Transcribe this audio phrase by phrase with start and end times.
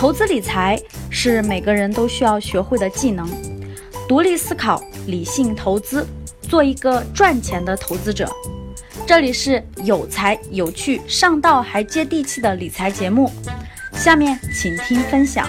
[0.00, 3.28] 投资理财是每个人都需要学会的技能，
[4.08, 6.06] 独立思考，理性投资，
[6.40, 8.26] 做一个赚钱的投资者。
[9.06, 13.30] 这里是有才有趣、上道还接地气的理财节目，
[13.92, 15.46] 下面请听分享。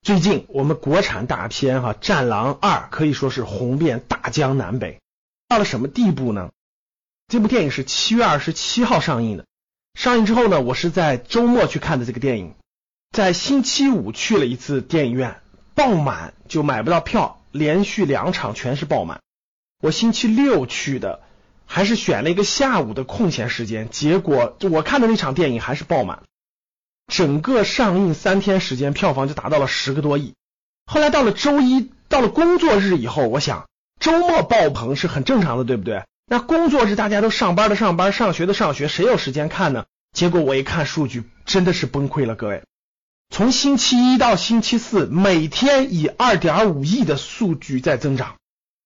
[0.00, 4.98] 最近我们国产大片哈《战狼二》可以说是红遍大江南北，
[5.48, 6.48] 到了什么地步呢？
[7.30, 9.44] 这部电影是七月二十七号上映的。
[9.94, 12.56] 上映之后呢，我是在周末去看的这个电影，
[13.12, 15.40] 在星期五去了一次电影院，
[15.76, 19.20] 爆满就买不到票，连续两场全是爆满。
[19.80, 21.20] 我星期六去的，
[21.66, 26.24] 还是选了一个下午的空闲时间，结果就我看的那场电影还是爆满。
[27.06, 30.34] 整个上映三天时间，票房就达到了十个多亿。
[30.84, 33.68] 后来到了周一，到了工作日以后，我想
[34.00, 36.02] 周末爆棚是很正常的，对不对？
[36.32, 39.86] 那工作日大家都上班的上班，上学的上学，谁有时间看呢？
[40.12, 42.62] 结果我一看数据，真的是崩溃了，各位。
[43.30, 48.36] 从星期一到星期四，每天以二点五亿的数据在增长，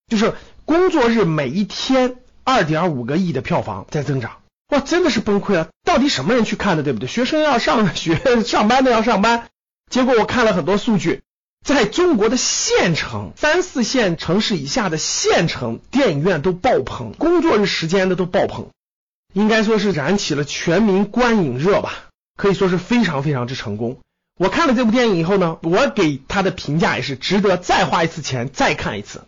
[0.08, 0.32] 就是
[0.64, 4.38] 工作日每一天二点五个亿的票房在增长，
[4.70, 5.68] 哇，真的是崩溃了。
[5.84, 7.06] 到底什么人去看的，对不对？
[7.06, 9.48] 学生要上学，上班的要上班。
[9.90, 11.20] 结果我看了很多数据。
[11.64, 18.68] 在中国的县城、三四线城市以下的县城电影院都爆棚，工作日时间的都爆棚，
[19.32, 23.96] 应该说是燃起了全民观影热吧，可以说是非常非常之成功。
[24.36, 29.24] 我看了这部电影以后呢，我给他的评价也是值得再花一次钱再看一次。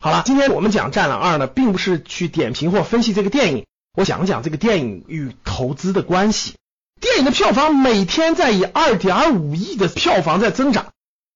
[0.00, 6.54] 好了，今天我们讲《战狼二》呢，并不是去点评或分析这个电影，我讲讲这个电影与投资的关系。
[6.98, 10.93] 电影的票房每天在以二点五亿的票房在增长。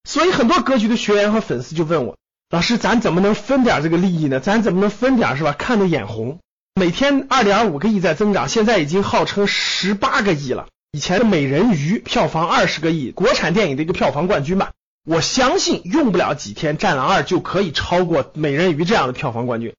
[0.09, 2.17] 所以很多格局的学员和粉丝就问我，
[2.49, 4.39] 老师，咱怎么能分点这个利益呢？
[4.39, 5.53] 咱怎么能分点是吧？
[5.53, 6.39] 看得眼红。
[6.73, 10.65] 每天二点五个亿在增长，现在已经号称十八个亿了。
[10.91, 14.71] 以前的美人鱼票房二十个亿，国产电影的一个票房冠军吧。
[15.05, 19.75] 我相信用不了几天，战狼二就可以超过美人鱼这样的票房冠军。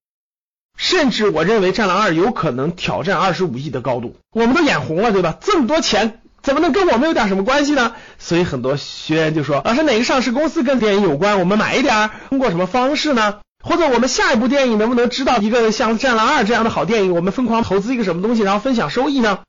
[0.77, 4.15] 甚至我认为战狼二有可能挑战二十五亿的高度。
[4.31, 5.37] 我们都眼红了，对吧？
[5.41, 6.21] 这么多钱。
[6.43, 7.95] 怎么能跟我们有点什么关系呢？
[8.19, 11.39] 所以很多学员就说：“老师，哪个上市公司跟电影有关？
[11.39, 13.41] 我们买一点，通过什么方式呢？
[13.63, 17.15] 或者我们下一部电影能不能知道一个像《战狼二》这样的好电影？
[17.15, 19.41] 我们疯狂投资一个什么东西，然后分享收益呢？”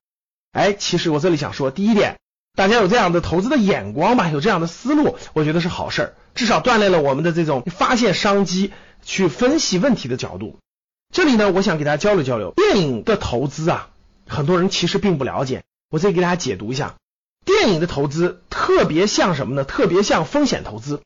[0.51, 2.17] 哎，其实我这里想说，第一点，
[2.57, 10.59] 大家有这样的投资的眼光吧，有这样的思路，我觉得是好事儿，至少锻炼了我们的这种发现商机、去分析问题的角度。
[11.13, 13.89] 这里呢，我想给大家交流交流，电影的投资啊，
[14.27, 15.63] 很多人其实并不了解。
[15.91, 16.95] 我再给大家解读一下，
[17.43, 19.65] 电影的投资特别像什么呢？
[19.65, 21.01] 特别像风险投资，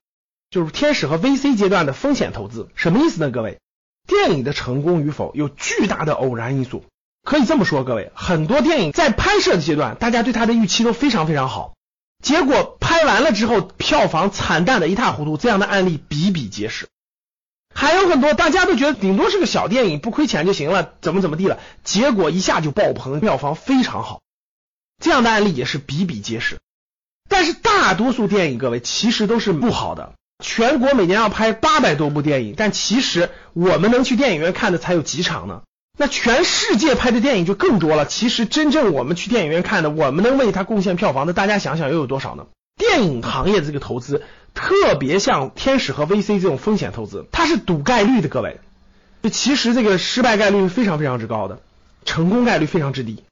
[0.51, 2.69] 就是天使和 VC 阶段的风险投资。
[2.75, 3.31] 什么意思呢？
[3.31, 3.59] 各位，
[4.05, 6.85] 电影的成功与否有巨大的偶然因素。
[7.23, 11.73] 可以这么说，各位，很多电影在拍摄的阶段，大家对它的预期都非常非常好，
[12.23, 16.87] 结果拍完了之后，票房惨淡的一塌糊涂，这样的案例比比皆是。
[17.73, 24.21] 还有很多大家都觉得顶多是个小电影，不亏钱就行了，怎么怎么地了，结果一下就爆棚，票房非常好。
[25.03, 26.59] 这样的案例也是比比皆是，
[27.29, 30.13] 但是大多数电影，各位其实都是不好的。
[30.43, 35.61] 全国每年要拍八百多部电影，但其实我们能去电影院看的才有几场呢？
[35.97, 38.05] 那全世界拍的电影就更多了。
[38.05, 42.47] 其实真正我们去电影院看的，我们能为它贡献票房的，大家想想又有多少呢？
[42.77, 44.23] 电影行业的这个投资
[44.53, 48.59] 特别像天使和 VC 这种风险投资，它是赌概率的，各位。
[49.23, 51.59] 就其实这个失败概率非常非常之高的，
[52.03, 53.23] 成功概率非常之低。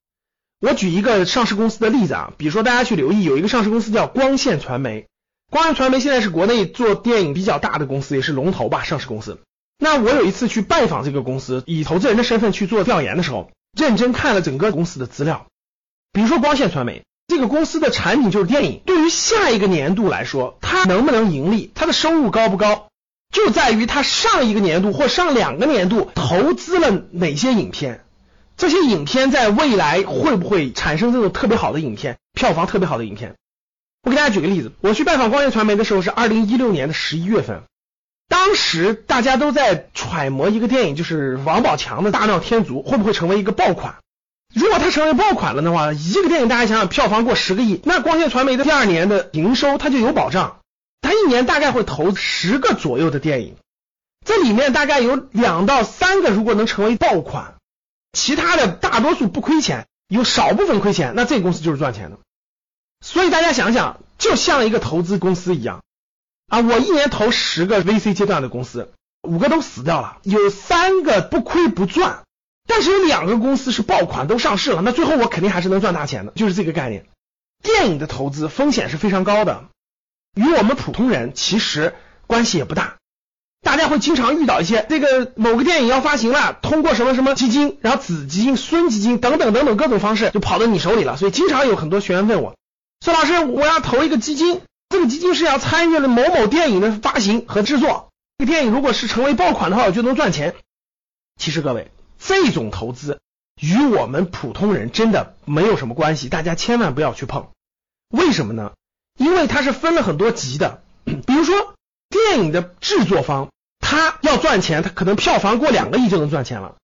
[0.64, 5.08] 我举一个上市公司的例子啊，比如说大家去留意，有一个上市公司叫光线传媒。
[5.52, 9.40] 光线传媒现在是国内做电影比较大的公司，也是龙头吧，上市公司。
[9.78, 15.48] 那我有一次去拜访这个公司，以投资人的身份去做调研的时候，认真看了整个公司的资料。
[16.14, 22.88] 比如说光线传媒这个公司的产品就是电影，对于下一个年度来说，它能不能盈利，它的收入高不高，
[23.34, 28.03] 就在于它上一个年度或上两个年度投资了哪些影片。
[28.64, 33.36] 这些影片在未来会不会产生这种特别好的影片，票房特别好的影片？
[34.04, 37.64] 我给大家举个例子，我去拜访光线传媒的时候是二零一六年的十一月份，
[38.30, 43.96] 当时大家都在揣摩一个电影，就是王宝强的《大闹天竺》会不会成为一个爆款？
[44.56, 50.62] 如果它成为爆款了的话，一个电影大家想想，票房过十个亿，那光线传媒的第二年的营收它就有保障，
[51.02, 53.58] 它一年大概会投十个左右的电影，
[54.26, 57.56] 这里面大概有两到三个如果能成为爆款。
[58.14, 62.20] 其他的大多数不亏钱，有少部分亏钱，那这个公司就是赚钱的。
[63.02, 65.84] 所以大家想想，就像一个投资公司一样
[66.48, 68.94] 啊，我一年投十个 VC 阶段的公司，
[69.24, 72.24] 五个都死掉了，有三个不亏不赚，
[72.68, 77.08] 但是有两个公司是爆款都上市了，那最后我肯定还是能赚大钱的，就是这个概念。
[77.62, 79.66] 电影的投资风险是非常高的，
[80.36, 81.96] 与我们普通人其实
[82.28, 82.98] 关系也不大。
[83.64, 91.18] 大家会经常遇到一些这个某个电影要发行了，通过什么什么基金，然后子基金、孙基金等等等等各种方式就跑到你手里了。
[91.18, 92.56] 所以经常有很多学员问我，
[93.04, 100.54] 说老师，我要投一个基金，这个基金是要参与了某某电影的发行和制作，这个电影如果是成为爆款的话，我就能赚钱。
[101.40, 101.90] 其实各位，
[102.20, 103.22] 这种投资
[103.62, 107.48] 与我们普通人真的没有什么关系，大家千万不要去碰。
[108.10, 108.74] 为什么呢？
[109.18, 111.74] 因为它是分了很多级的，比如说
[112.14, 113.50] 电影的制作方。
[113.82, 116.76] 他要赚钱，他可能票房过两个亿就能赚钱了。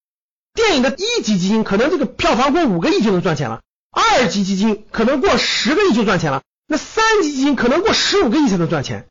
[0.54, 3.62] 电影的一级基金可能这个票房过五个亿就能赚钱了，
[3.92, 9.08] 二级基金可能过十个亿就赚钱了，那三级基金可能过十五个亿才能赚钱。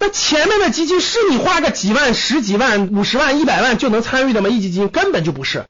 [0.00, 4.48] 那前面的基金是你花个几万、十几万、五十万、一百万就能参与的吗？
[4.48, 5.66] 一级基金根本就不是。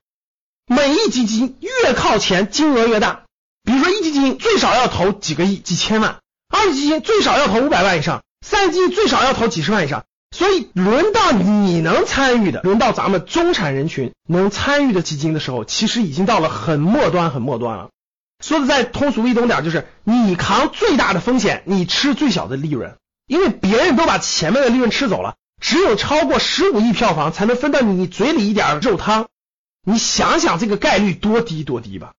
[0.67, 3.25] 每一级基金越靠前，金额越大。
[3.65, 6.19] 比如说一级基金最少要投几个亿、几千万，
[6.49, 10.05] 二级基金最少要投五百万以上，三级基金最少要投几十万以上。
[10.31, 17.89] 所以轮到你能参与的，轮到咱们中产人群能参与的基金的时候，其实已经到了很末端、很末端了。
[18.45, 22.97] 说的再通俗易懂点，就是你扛最大的风险，你吃最小的利润，
[23.27, 29.29] 因为别人都把前面的利润吃走了，只有超过十五亿票房才能分到你嘴里一点肉汤。
[29.87, 32.13] 你想想这个概率多低多低吧？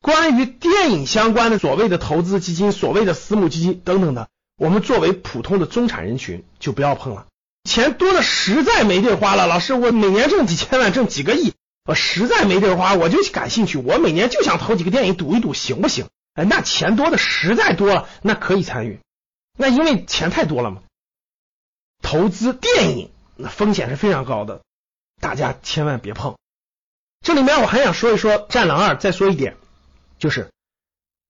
[0.00, 4.28] 关于电影相关的所谓的投资基金、所谓的私募基金等等的，
[4.62, 7.26] 我们作为普通的中产人群就不要碰了。
[7.64, 11.52] 钱多的实在没地儿花了，老师，我每年挣几千万，挣几个亿，
[11.84, 16.06] 我实在没地儿花，我就感兴趣，我每年就想投几个电影赌一赌，行不行？
[16.34, 19.00] 哎，那钱多的实在多了，那可以参与，
[19.58, 20.82] 那因为钱太多了嘛。
[22.00, 24.62] 投资电影那风险是非常高的，
[25.20, 26.36] 大家千万别碰。
[27.20, 29.56] 这里面我还想说一说《战狼二》，再说一点，
[30.20, 30.52] 就是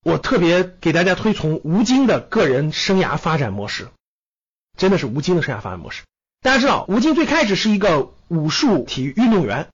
[0.03, 3.87] 我特别给大家推崇吴京的个人生涯发展模式。
[4.77, 6.03] 真的是吴京的生涯发展模式。
[6.41, 9.69] 大家知道，吴京最开始是一个武术体育运动员，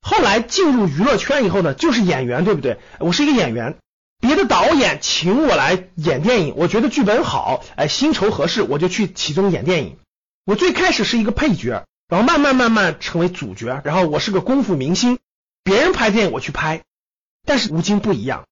[0.00, 2.78] 后来进入娱乐圈以后呢，就是演员，对不对？
[3.00, 3.78] 我是一个演员，
[4.20, 9.98] 别的导演请我来演电影，我觉得剧本好，哎，薪酬合适，我就去其中演电影。
[10.44, 15.18] 我最开始是一个配角，然后慢慢慢慢成为主角，然后我是个功夫明星，
[15.64, 16.82] 别人拍电影我去拍。
[17.44, 18.44] 但是吴京不一样。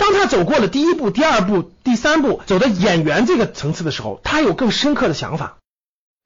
[0.00, 5.58] 当他走过了第一步、第二步、第三步，走到演员这个层次的时候，他有更深刻的想法。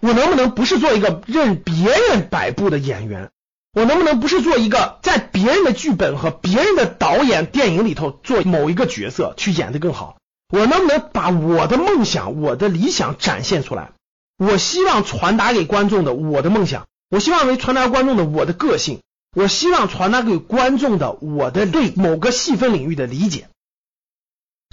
[0.01, 3.31] 我能不能不是做一个任别人摆布的演员？
[3.73, 10.19] 我能不能不是做一个在别人的剧本和别人的导演电影里头做某一个角色去演得更好？
[10.53, 13.91] 我能不能把我的梦想、我的理想展现出来？
[14.39, 19.01] 我希望传达给观众的我的梦想，我希望为传达观众的我的个性，
[19.37, 23.49] 我希望传达给观众的我的对某个细分领域的理解。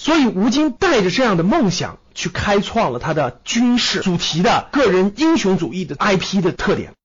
[0.04, 6.96] 所以，吴京带着这样的梦想去开创了他的军事主题的个人英雄主义的 IP 的特点，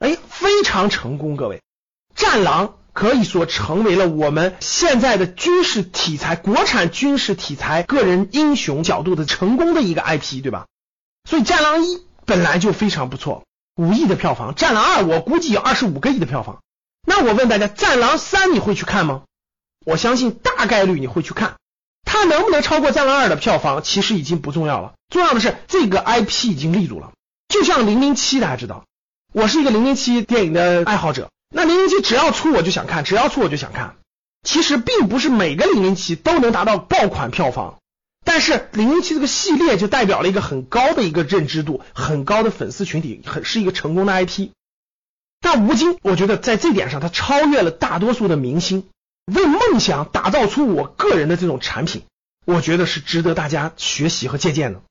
[0.00, 1.36] 哎，非常成功。
[1.36, 1.58] 各位，
[2.16, 10.66] 《战狼》可以说成为了我们现在的军事题材、国产军事题材个人英雄角度的成功的一个 IP，对吧？
[11.30, 11.94] 所以，《战狼一》
[12.26, 13.44] 本来就非常不错，
[13.76, 16.58] 五亿的票房，《战狼二》我估计有二十五个亿的票房。
[17.06, 19.22] 那我问大家，《战狼三》你会去看吗？
[19.86, 21.54] 我相信大概率你会去看。
[22.12, 24.92] 它能不能超过《战狼二》的票房，其实已经不重要了。
[25.08, 27.12] 重要的是这个 IP 已经立住了。
[27.48, 28.84] 就像《零零七》，大家知道，
[29.32, 31.30] 我是一个《零零七》电影的爱好者。
[31.48, 33.96] 那《零零七》只要出我就想看，只要出我就想看。
[34.46, 37.78] 其实并不是每个《零零七》都能达到爆款票房，
[38.26, 44.50] 但是《零零七》这个系列就代表了一个很高的一个认知度，很高的粉丝群体，很是一个成功的 IP。
[45.40, 48.86] 但吴京，我觉得在这点上，他超越了大多数的明星。
[49.26, 52.02] 为梦想打造出我个人的这种产品，
[52.44, 54.82] 我觉得是值得大家学习和借鉴的。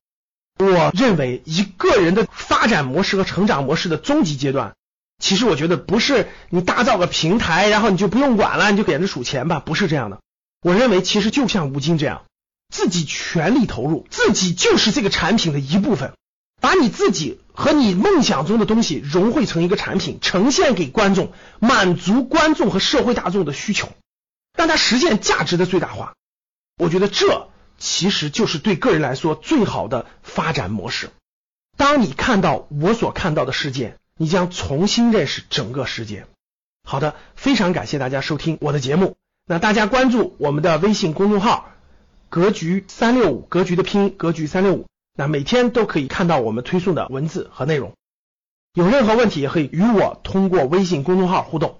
[0.59, 4.75] 我认为一个人的发展模式和成长模式的终极阶段，
[5.19, 10.19] 其实我觉得不是你打造个平台，然后你就不用管了，你就给人数钱吧，不是这样的。
[10.61, 12.23] 我认为其实就像吴京这样，
[12.71, 16.13] 自己全力投入，自己就是这个产品的一部分，
[16.61, 23.89] 把你自己和你梦想中的东西融汇成一个产品，呈现给观众，满足观众和社会大众的需求。
[24.57, 26.13] 让他实现价值的最大化，
[26.77, 31.09] 我觉得这其实就是对个人来说最好的发展模式。
[31.77, 36.27] 当你看到我所看到的世界，你将重新认识整个世界。
[36.83, 39.15] 好的，非常感谢大家收听我的节目。
[39.47, 41.71] 那大家关注我们的微信公众号
[42.29, 44.85] “格局三六五”，格局的拼音“格局三六五”，
[45.17, 47.93] 那每天都可以看到我们推送的文字和内容。
[48.73, 51.79] 有任何问题，也可以与我通过微信公众号互动。